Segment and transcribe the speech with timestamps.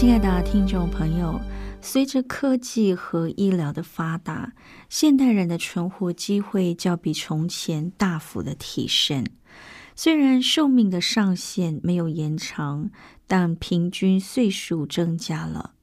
[0.00, 1.38] 亲爱的听众朋友，
[1.82, 4.54] 随着科技和医疗的发达，
[4.88, 9.26] 现代人的存活机会较比从前大幅的提升。
[9.94, 12.88] 虽然寿命的上限没有延长，
[13.26, 15.74] 但平均岁数增加了。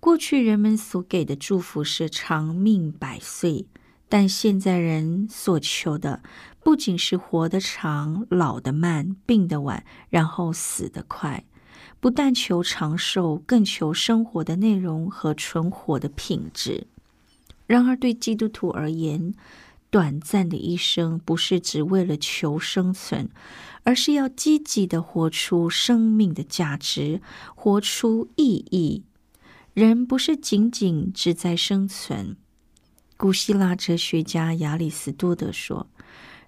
[0.00, 3.68] 过去人们所给的祝福是长命百岁，
[4.08, 6.24] 但现在人所求的
[6.64, 11.44] 不仅是活得长、老得慢、病得晚，然后死得快。
[12.04, 16.86] 不但求长寿，更求生活的内容和存活的品质。
[17.66, 19.32] 然而，对基督徒而言，
[19.88, 23.30] 短暂的一生不是只为了求生存，
[23.84, 27.22] 而是要积极的活出生命的价值，
[27.54, 29.04] 活出意义。
[29.72, 32.36] 人不是仅仅只在生存。
[33.16, 35.86] 古希腊哲学家亚里士多德说：“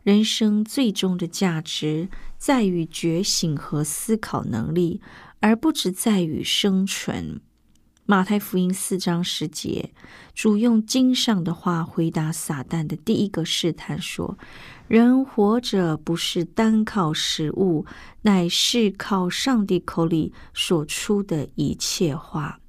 [0.05, 5.01] 人生最终的价值在于觉醒和思考能力。”
[5.41, 7.41] 而不只在于生存。
[8.09, 9.93] 马太福音四章十节，
[10.33, 14.39] 主用经上的话回答撒旦的第一个试探说
[14.87, 17.85] ：“人活着不是单靠食物，
[18.23, 22.61] 乃是靠上帝口里所出的一切话。”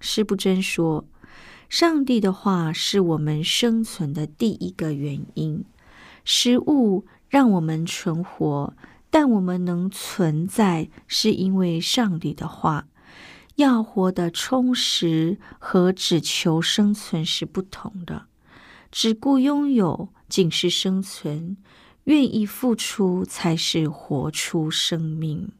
[0.00, 1.08] 施不真说
[1.70, 5.64] ：“上帝的话是我们生存的第一个原因，
[6.24, 8.74] 食物让我们存活。”
[9.10, 12.86] 但我们能存在，是因为上帝的话。
[13.56, 18.26] 要活得充实和只求生存是不同的。
[18.92, 21.56] 只顾拥有仅是生存，
[22.04, 25.50] 愿意付出才是活出生命。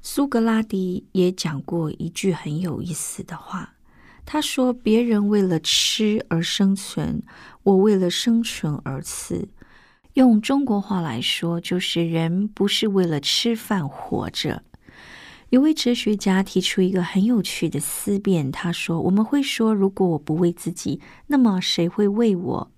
[0.00, 3.74] 苏格拉底也讲过一句很有意思的话，
[4.24, 7.20] 他说：“别人为了吃而生存，
[7.64, 9.48] 我为了生存而死。”
[10.14, 14.64] 用中国话来说，就是人不是为了吃饭活着。
[15.50, 22.70] 有位哲学家提出一个很有趣的思辨，他说：“我们会说，如果我不为自己，那么谁会为我？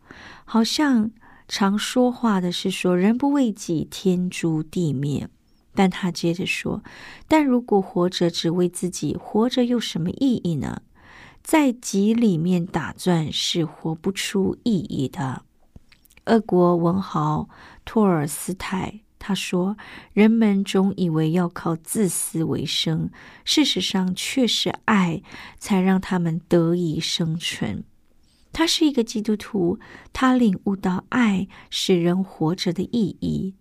[0.45, 1.11] 好像
[1.49, 5.29] 常说话的是说，人不为己，天诛地灭。
[5.75, 6.83] 但他接着说，
[7.29, 10.83] 但如果活着只为自己，活着有什么意义呢？
[11.43, 15.45] 在己里面打转是活不出意义的。”
[16.27, 17.49] 俄国文豪
[17.85, 19.77] 托尔斯泰他说
[20.13, 23.11] ：“人们总以为要靠自私为生，
[23.45, 25.23] 事实上却是爱
[25.59, 27.85] 才让他们得以生存。”
[28.53, 29.79] 他是一个基督徒，
[30.13, 33.55] 他领悟到爱使人活着的意义。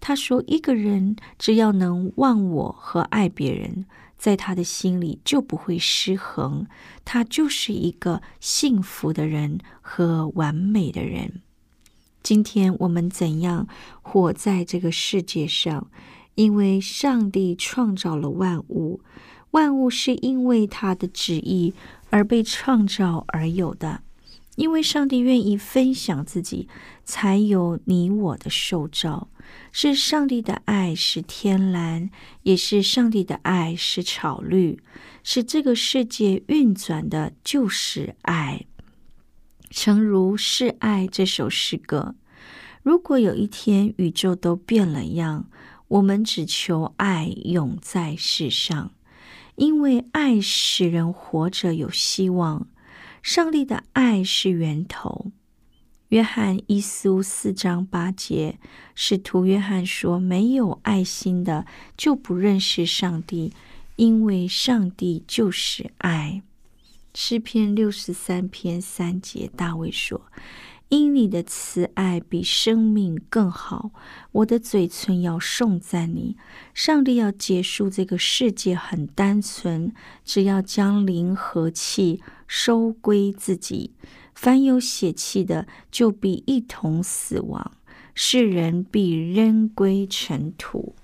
[0.00, 3.86] 他说：“一个人只要能忘我和爱别人，
[4.16, 6.66] 在他的心里就不会失衡，
[7.04, 11.42] 他就是一个幸福的人和完美的人。”
[12.28, 13.66] 今天我们怎样
[14.02, 15.90] 活在这个世界上？
[16.34, 19.00] 因为上帝创造了万物，
[19.52, 21.72] 万物是因为他的旨意
[22.10, 24.02] 而被创造而有的。
[24.56, 26.68] 因为上帝愿意分享自己，
[27.02, 29.28] 才有你我的受造。
[29.72, 32.10] 是上帝的爱是天蓝，
[32.42, 34.78] 也是上帝的爱是草绿，
[35.22, 38.66] 是这个世界运转的，就是爱。
[39.70, 42.14] 诚如《是爱》这首诗歌，
[42.82, 45.50] 如果有一天宇宙都变了样，
[45.88, 48.92] 我们只求爱永在世上，
[49.56, 52.66] 因为爱使人活着有希望。
[53.22, 55.32] 上帝的爱是源头。
[56.08, 58.58] 约翰一书四章八节，
[58.94, 61.66] 使徒约翰说：“没有爱心的，
[61.98, 63.52] 就不认识上帝，
[63.96, 66.40] 因为上帝就是爱。”
[67.20, 70.30] 诗篇六十三篇三节，大卫说
[70.88, 73.90] ：“因你的慈爱比生命更好，
[74.30, 76.36] 我的嘴唇要颂赞你。
[76.72, 79.92] 上帝要结束这个世界很单纯，
[80.24, 83.94] 只要将灵和气收归自己。
[84.32, 87.72] 凡有血气的，就必一同死亡；
[88.14, 90.94] 世人必扔归尘土。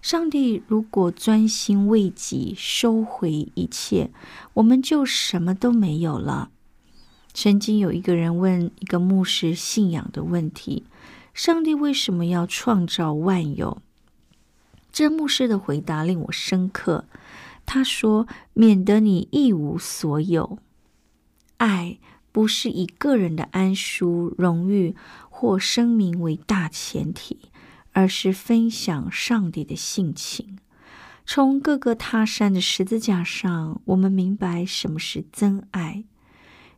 [0.00, 4.10] 上帝如果专心为己，收回一切，
[4.54, 6.50] 我们就什么都没有了。
[7.32, 10.84] 曾经有一个人问一个牧师信仰的问题
[11.34, 13.80] ：“上帝为什么要创造万有？”
[14.90, 17.04] 这牧师的回答令我深刻。
[17.64, 20.58] 他说：“免得你一无所有。
[21.58, 21.98] 爱
[22.32, 24.96] 不是以个人的安舒、荣誉
[25.28, 27.38] 或声名为大前提，
[27.92, 30.58] 而是分享上帝的性情。
[31.26, 36.04] 从各个他山的十字架上，我们明白什么是真爱。”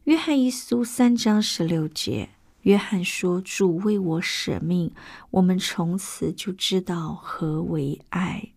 [0.04, 2.30] 约翰一书三章十六节，
[2.62, 4.92] 约翰说：“主为我舍命，
[5.30, 8.48] 我们从此就知道何为爱。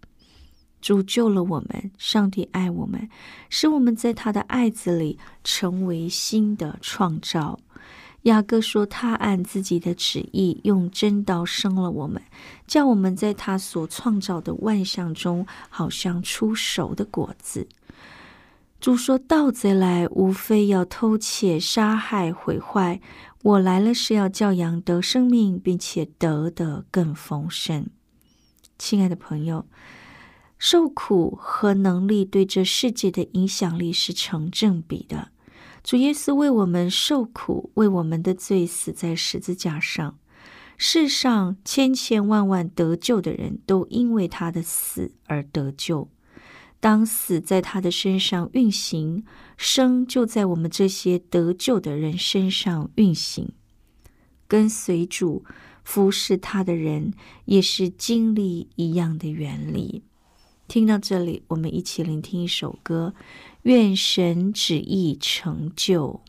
[0.82, 3.10] 主救了我们，上帝爱我们，
[3.50, 7.60] 使我们在他的爱子里成为新的创造。”
[8.26, 12.22] 雅各说：“他按自己的旨意，用真道生了我们，
[12.66, 17.68] 叫我们在他所创造的万象中，好像出熟的果子。”
[18.82, 23.00] 主说：“盗贼来，无非要偷窃、杀害、毁坏。
[23.44, 27.88] 我来了，是要叫羊得生命，并且得的更丰盛。”
[28.80, 29.68] 亲爱的朋友，
[30.58, 35.30] 受苦和能力对这世界的影响力是成正比的。
[35.86, 40.18] 主耶稣为我们受苦，为我们的罪死在十字架上。
[40.80, 46.10] 世上千千万万得救的人都因为他的死而得救。
[46.80, 49.24] 当死在他的身上运行，
[49.58, 53.50] 生就在我们这些得救的人身上运行。
[54.48, 55.46] 跟随主、
[55.84, 57.14] 服侍他的人，
[57.46, 60.02] 也是经历一样的原理。
[60.68, 63.14] 听到这里，我们一起聆听一首歌：
[63.66, 66.22] 愿神旨意成就。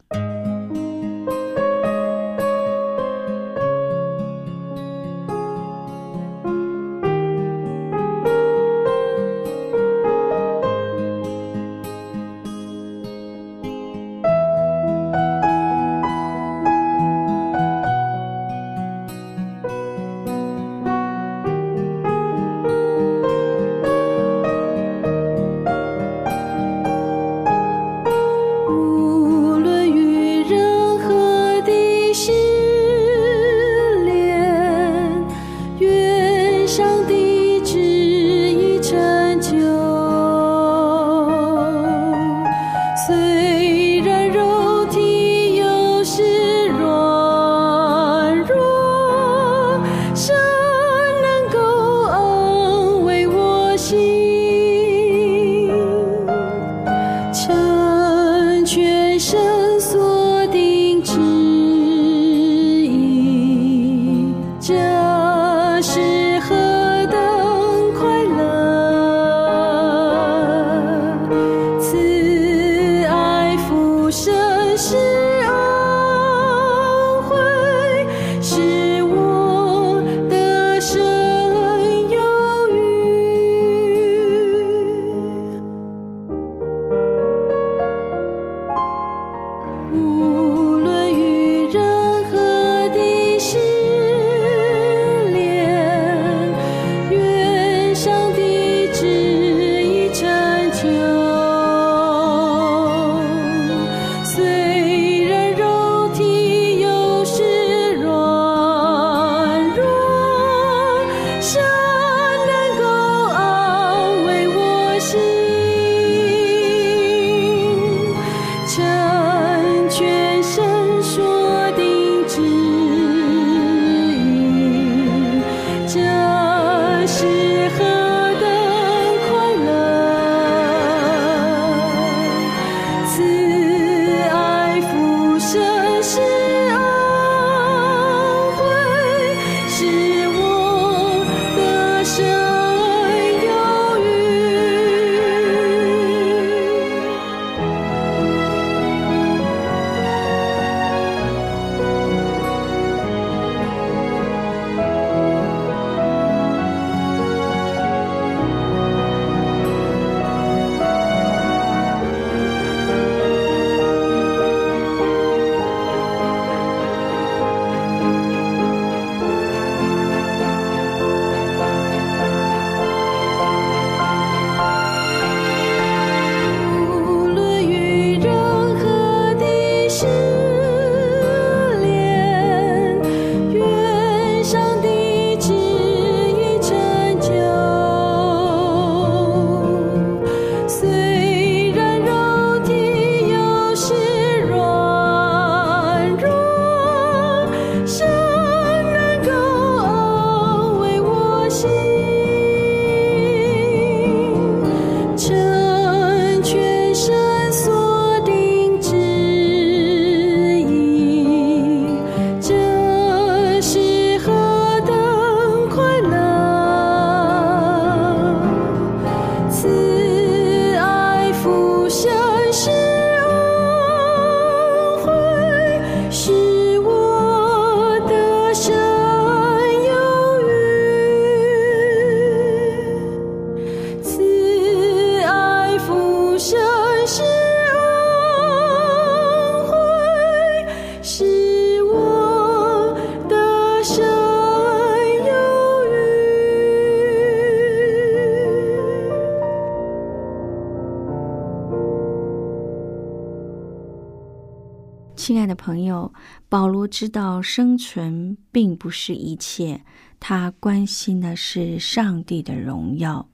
[256.49, 259.83] 保罗知道生存并不是一切，
[260.21, 263.29] 他关心的是上帝的荣耀、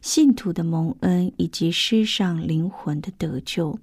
[0.00, 3.78] 信徒的蒙恩以及世上灵魂的得救。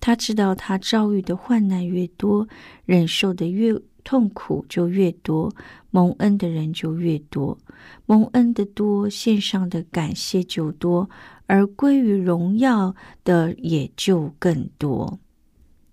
[0.00, 2.46] 他知道，他遭遇的患难越多，
[2.84, 3.72] 忍受的越
[4.04, 5.52] 痛苦就越多，
[5.90, 7.56] 蒙恩的人就越多。
[8.04, 11.08] 蒙恩的多，献上的感谢就多，
[11.46, 15.18] 而归于荣耀的也就更多。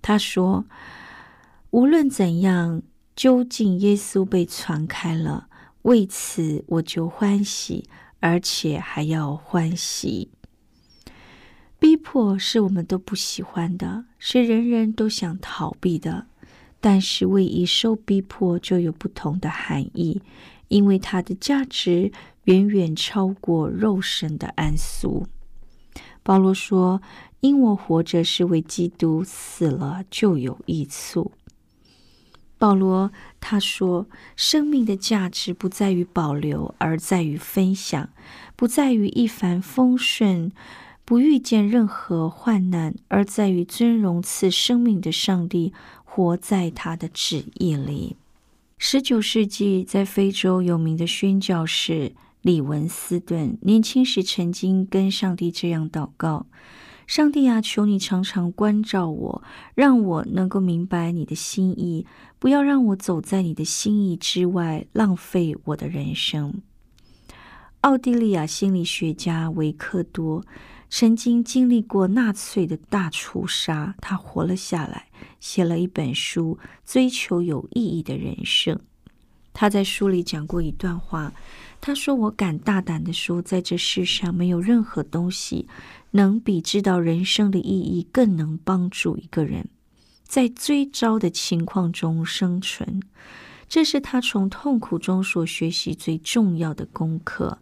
[0.02, 0.66] 他说
[1.74, 2.84] ：“无论怎样，
[3.16, 5.48] 究竟耶稣被传开了，
[5.82, 7.90] 为此我就欢喜，
[8.20, 10.30] 而且还要欢喜。
[11.80, 16.28] 逼迫是我们都不喜欢的，是人人都想逃避的。
[16.80, 20.22] 但是为一受逼迫，就有不同的含义，
[20.68, 22.12] 因为它的价值
[22.44, 25.26] 远远超过肉身的安舒。”
[26.22, 27.02] 保罗说。
[27.44, 31.34] 因我活着是为基督，死了就有益处。
[32.64, 38.08] 保罗他说：“生命的价值不在于保留，而在于分享；
[38.56, 40.50] 不在于一帆风顺，
[41.04, 45.74] 不遇见任何患难，而在于尊荣赐生命的上帝，
[46.06, 48.16] 活在他的旨意里。”
[48.80, 56.46] 十九世纪在非洲有名的宣教士李文斯顿，年轻时曾经跟上帝这样祷告。
[57.06, 59.44] 上帝啊，求你常常关照我，
[59.76, 62.06] 让我能够明白你的心意，
[62.40, 66.62] 不要让我走在你的心意之外，浪费我的人生。
[67.82, 70.46] 奥地利亚心理学家维克多
[70.90, 75.08] 曾经经历过纳粹的大屠杀，他活了下来，
[75.42, 78.76] 写了一本书《追求有意义的人生》。
[79.52, 81.34] 他在书里讲过一段话，
[81.86, 85.68] 他说：“我敢大胆的说，在这世上没有任何东西。”
[86.16, 89.68] 能比知道人生的意义更能帮助一个人
[90.24, 93.02] 在最糟的情况中生存，
[93.68, 97.58] 这是他从痛苦中所学习最重要的功课。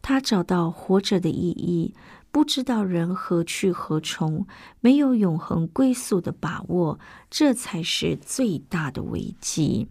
[0.00, 1.92] 他找到活着的意义，
[2.30, 4.46] 不知道人何去何从，
[4.80, 9.88] 没有永恒归宿的把握，这才是最大的危机。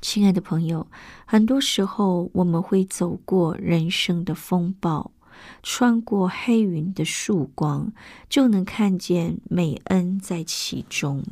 [0.00, 0.86] 亲爱的朋友，
[1.26, 5.10] 很多时候我们会走过人生的风暴。
[5.62, 7.92] 穿过黑云的曙光，
[8.28, 11.22] 就能看见美恩在其中。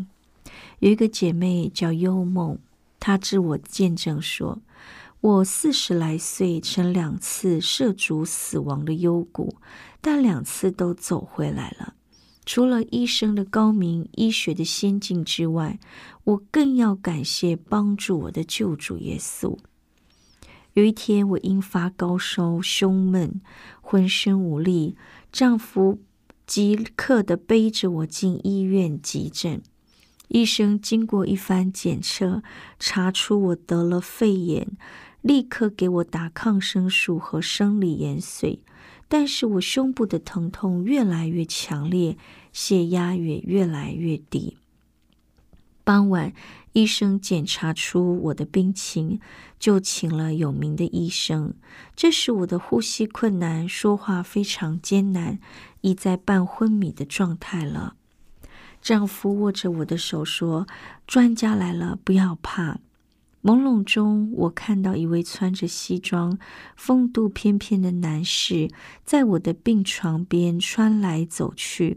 [0.79, 2.57] 有一个姐妹叫幽梦，
[3.01, 4.61] 她自我见证说
[5.21, 9.57] ：“我四十来岁，曾两次涉足死亡的幽谷，
[10.01, 11.95] 但两次都走回来了。
[12.47, 15.79] 除了医生的高明、医学的先进之外，
[16.25, 19.59] 我更要感谢帮助我的救主耶稣。”
[20.75, 23.41] 有一天，我因发高烧、胸闷、
[23.81, 24.95] 浑身无力，
[25.33, 25.99] 丈夫
[26.47, 29.62] 即刻的背着我进医院急诊。
[30.29, 32.43] 医生经过一番检测，
[32.79, 34.76] 查出我得了肺炎，
[35.23, 38.61] 立刻给我打抗生素和生理盐水。
[39.09, 42.17] 但是我胸部的疼痛越来越强烈，
[42.53, 44.57] 血压也越来越低。
[45.85, 46.33] 傍晚。
[46.73, 49.19] 医生检查出我的病情，
[49.59, 51.55] 就请了有名的医生。
[51.95, 55.39] 这时我的呼吸困难，说话非常艰难，
[55.81, 57.97] 已在半昏迷的状态了。
[58.83, 60.67] 丈夫握着我的手说
[61.09, 62.81] ：“专家来了，不要怕。”
[63.47, 66.37] 朦胧中，我看到一位穿着西装、
[66.75, 68.69] 风度翩翩的男士，
[69.05, 71.97] 在我的病床边穿来走去。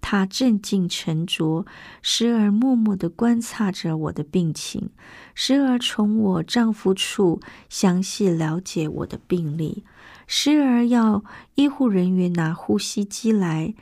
[0.00, 1.66] 他镇静沉着，
[2.00, 4.90] 时而默默地观察着我的病情，
[5.34, 9.82] 时而从我丈夫处详细了解我的病历，
[10.28, 11.24] 时而要
[11.56, 13.74] 医护人员拿呼吸机来。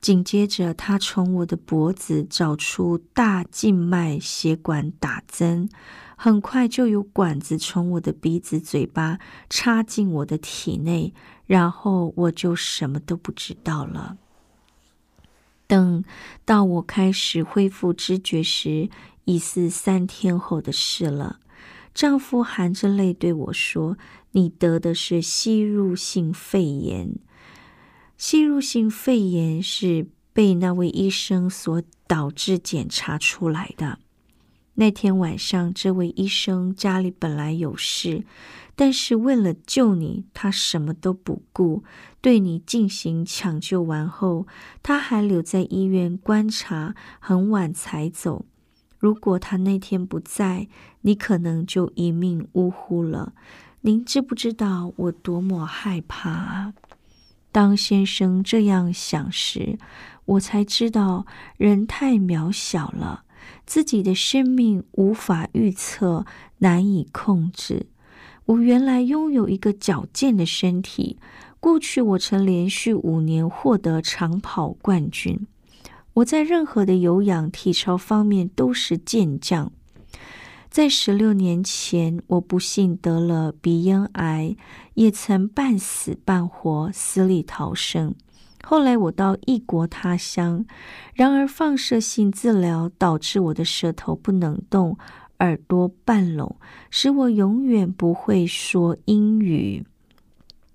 [0.00, 5.68] 紧接着，他从我的脖子找出大静脉血管打针，
[6.18, 9.18] 很快就有管子从我的鼻子、嘴巴
[9.50, 11.12] 插进我的体内，
[11.44, 14.16] 然后我就什么都不知道了。
[15.66, 16.04] 等
[16.44, 18.88] 到我开始恢复知觉时，
[19.26, 21.40] 已是三天后的事了。
[21.92, 23.98] 丈夫含着泪对我说
[24.32, 27.16] ：“你得的是吸入性肺炎。
[28.16, 33.98] 吸入性肺炎是被那位医生所导致检查出来的。
[34.76, 38.24] 那天晚上，这位医生家里本来有事。”
[38.78, 41.82] 但是为了救你，他什么都不顾，
[42.20, 44.46] 对你进行抢救完后，
[44.82, 48.44] 他还留在医院观察，很晚才走。
[48.98, 50.68] 如果他那天不在，
[51.00, 53.32] 你可能就一命呜呼了。
[53.80, 56.74] 您知不知道我多么害怕啊？
[57.50, 59.78] 当先生这样想时，
[60.26, 61.24] 我才知道
[61.56, 63.24] 人太渺小了，
[63.66, 66.24] 自己的生命无法预测，
[66.58, 67.86] 难以控制。
[68.46, 71.18] 我原来拥有一个矫健的身体，
[71.58, 75.46] 过去我曾连续五年获得长跑冠军。
[76.14, 79.72] 我在任何的有氧体操方面都是健将。
[80.70, 84.56] 在十六年前，我不幸得了鼻咽癌，
[84.94, 88.14] 也曾半死半活，死里逃生。
[88.68, 90.66] 后来我到异国他乡，
[91.14, 94.98] 然而放射性治疗导致我的舌头不能动。
[95.38, 96.56] 耳朵半聋，
[96.90, 99.84] 使我永远不会说英语。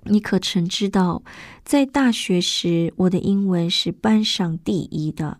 [0.04, 1.22] 你可曾知道，
[1.66, 5.40] 在大学时，我的英文是班上第一的。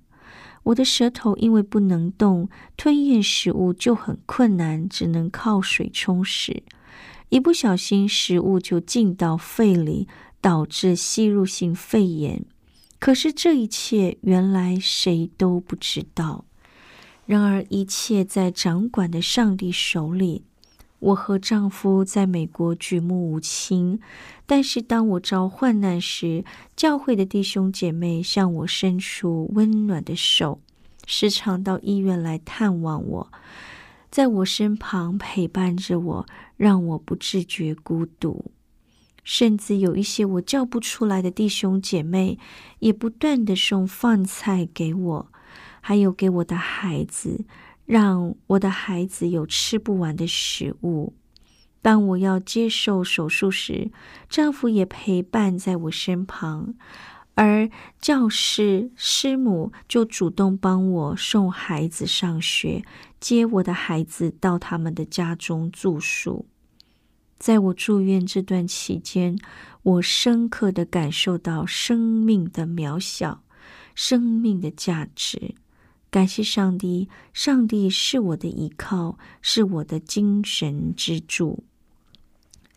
[0.64, 6.64] 我的舌头因为不能动，吞咽食物就很困难，只能靠水冲食。
[7.30, 10.10] 一不小心，食物就进到肺里，
[10.42, 12.44] 导致吸入性肺炎。
[13.00, 16.46] 可是这一切，原来谁都不知道。
[17.26, 20.44] 然而，一切在掌管的上帝手里。
[21.00, 24.00] 我和丈夫在美国举目无亲，
[24.46, 30.60] 但是当我遭患难时，教会的弟兄姐妹向我伸出温暖的手，
[31.08, 33.32] 时常到医院来探望我，
[34.12, 36.26] 在我身旁陪伴着我，
[36.56, 38.52] 让我不自觉孤独。
[39.24, 42.38] 甚至有一些我叫不出来的弟兄姐妹，
[42.80, 45.32] 也不断的送饭菜给我。
[45.84, 47.44] 还有给我的孩子，
[47.86, 51.16] 让我的孩子有吃不完的食物。
[51.82, 53.92] 当我要接受手术时，
[54.30, 56.76] 丈夫也陪伴在我身旁，
[57.34, 57.68] 而
[58.00, 62.84] 教师师母就主动帮我送孩子上学，
[63.20, 66.46] 接我的孩子到他们的家中住宿。
[67.42, 69.36] 在我住院这段期间，
[69.82, 73.42] 我深刻的感受到生命的渺小，
[73.96, 75.56] 生命的价值。
[76.12, 81.64] 感谢上帝，上帝是我的依靠，是我的精神支柱。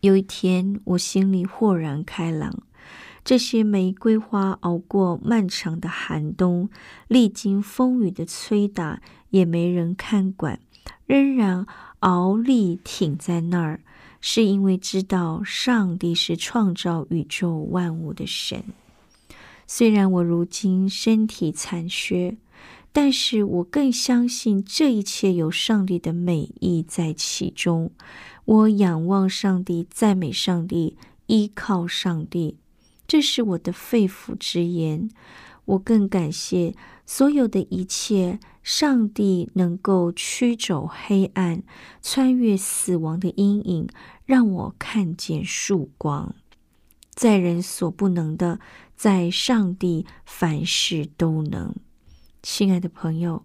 [0.00, 2.62] 有一天，我心里豁然开朗。
[3.22, 6.70] 这些玫瑰花熬过漫长的寒冬，
[7.08, 10.58] 历经风雨的吹打，也没人看管，
[11.04, 11.66] 仍然
[11.98, 13.80] 熬立挺在那儿，
[14.26, 18.64] 是因为知道上帝是创造宇宙万物的神。
[19.66, 22.38] 虽然我如今身体残缺。
[22.96, 27.90] 但是我更相信这一切有上帝的美意在其中。
[28.44, 32.56] 我仰望上帝，赞美上帝，依靠上帝，
[33.08, 35.10] 这是我的肺腑之言。
[35.64, 41.62] 我更感谢所有的一切，上帝能够驱走黑暗，
[42.00, 43.86] 穿越死亡的阴影，
[44.24, 46.34] 让我看见曙光。
[47.10, 48.58] 在人所不能的，
[48.96, 51.74] 在上帝凡事都能。
[52.42, 53.44] 亲爱的朋友，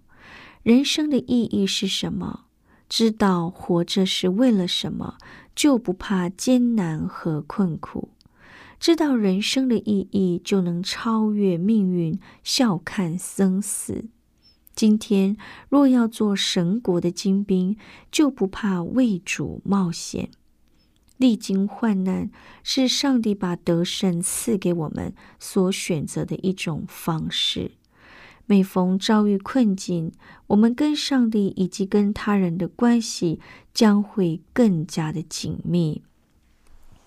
[0.64, 2.46] 人生的意义是什么？
[2.88, 5.18] 知道活着是为了什么，
[5.54, 8.08] 就不怕艰难和困苦。
[8.80, 14.06] 知道人生的意义，就能超越命运，笑看生死。
[14.80, 15.36] 今天
[15.68, 17.76] 若要做神国的精兵，
[18.10, 20.30] 就不怕为主冒险。
[21.18, 22.32] 历经患难，
[22.64, 27.72] 是上帝把得胜赐给我们所选择的一种方式。
[28.46, 30.14] 每逢遭遇困境，
[30.48, 33.42] 我们跟上帝以及跟他人的关系
[33.74, 36.04] 将会更加的紧密。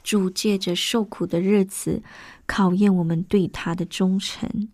[0.03, 2.03] 主借着受苦的日子
[2.45, 4.69] 考验我们对他的忠诚，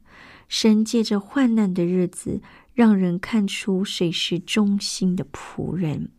[0.48, 2.40] 神借着患难的日子
[2.78, 6.10] 让人看出谁是忠心的仆人。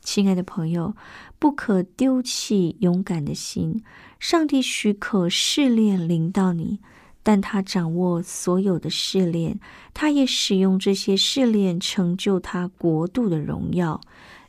[0.00, 0.96] 亲爱的朋友，
[1.38, 3.82] 不可丢弃勇敢的心。
[4.18, 6.80] 上帝许可试炼临到你。
[7.22, 9.60] 但他掌握所有的试炼，
[9.92, 14.00] 他也使用这些试炼成就他国度的荣耀。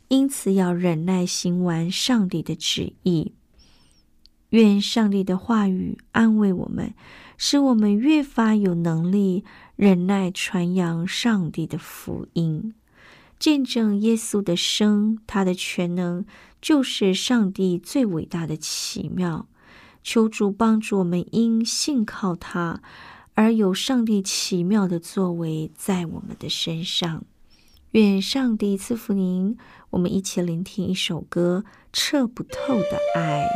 [0.08, 3.34] 因此，要忍耐行完上帝的旨意。
[4.48, 6.94] 愿上帝的话语安慰我们，
[7.36, 9.44] 使我们越发有能力
[9.82, 12.72] 忍耐传扬上帝的福音，
[13.36, 16.24] 见证耶稣的生，他的全能
[16.60, 19.48] 就是上帝最伟大的奇妙。
[20.04, 22.80] 求主帮助我们，因信靠他
[23.34, 27.24] 而有上帝奇妙的作为在我们的身上。
[27.90, 29.58] 愿上帝赐福您。
[29.90, 33.48] 我们一起聆听一首歌《彻不透的爱》。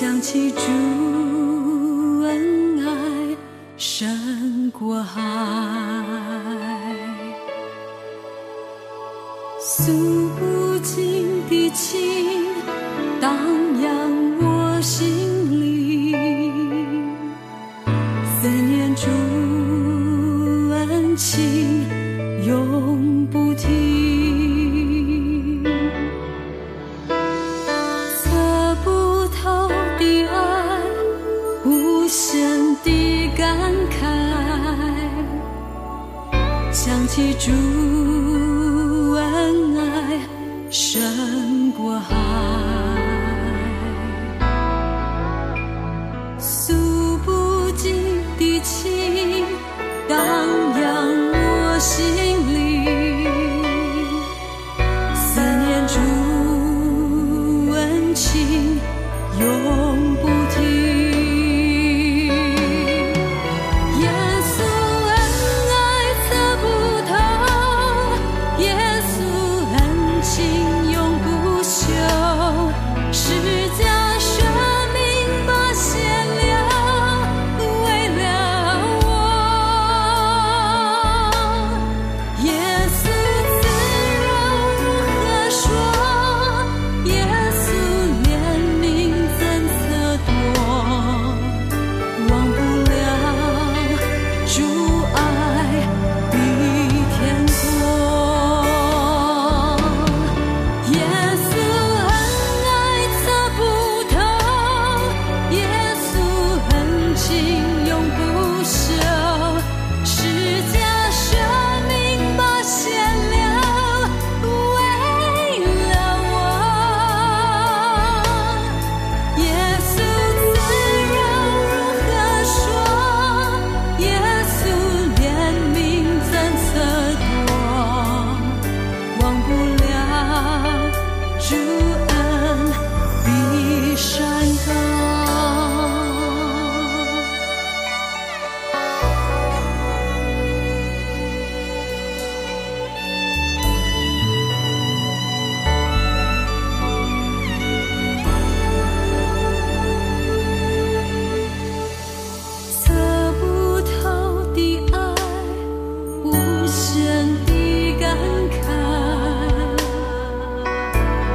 [0.00, 0.62] 想起主
[2.22, 3.36] 恩爱。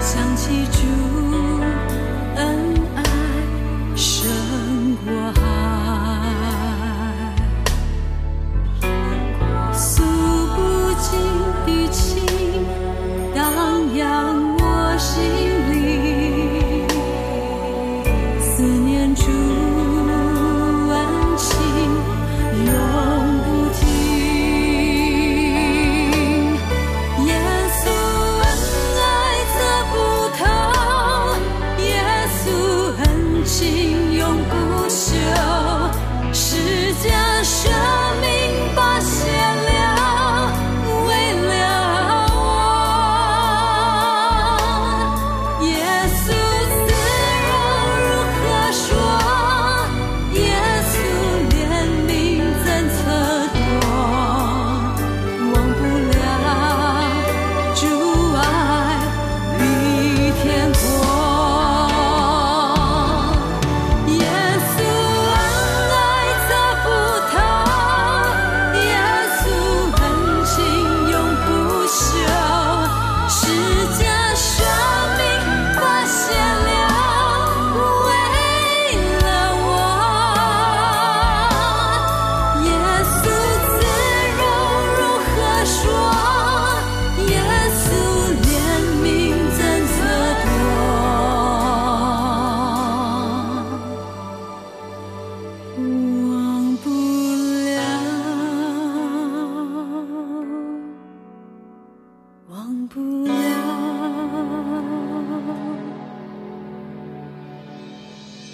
[0.06, 1.25] 想起主。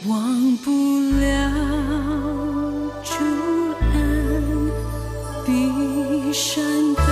[0.07, 0.71] 忘不
[1.19, 1.51] 了
[3.03, 3.13] 竹
[3.93, 4.71] 岸
[5.45, 6.63] 比山
[6.95, 7.03] 高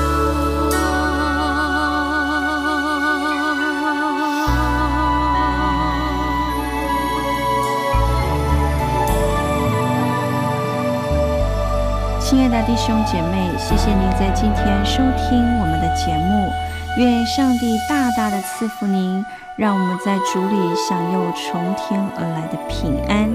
[12.20, 16.69] 亲爱的弟兄姐妹谢谢您在今天收听我们的节目。
[16.98, 19.24] 愿上帝大大的赐福您，
[19.58, 23.30] 让我们在主里享有从天而来的平安。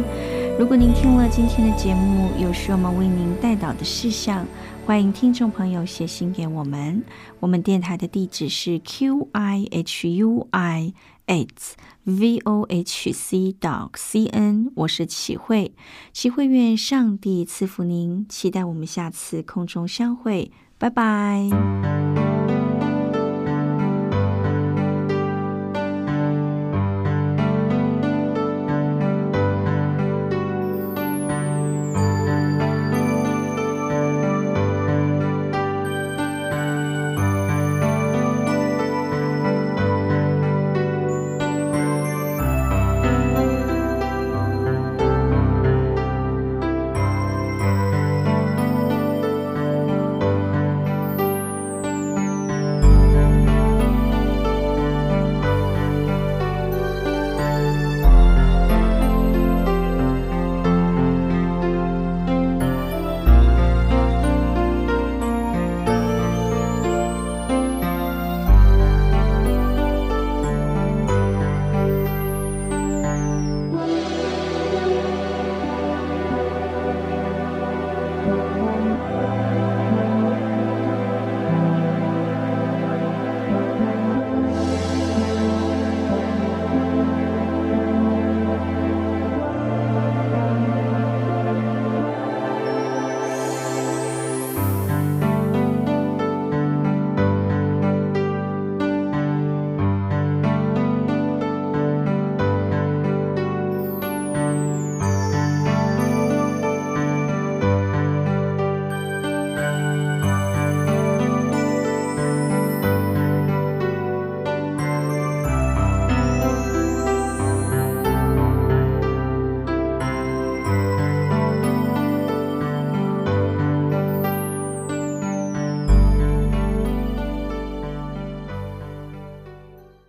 [0.58, 4.46] 如果您听了今天的节目，有需要我们为您带导的事项，
[4.84, 7.02] 欢迎听众朋友写信给我们。
[7.40, 10.92] 我们电台的地址是 q i h u i
[11.26, 11.48] at
[12.04, 14.70] v o h c dot c n。
[14.76, 15.72] 我是启慧，
[16.12, 22.23] 启慧愿上帝赐福您，期待我们下次空中相会，拜拜。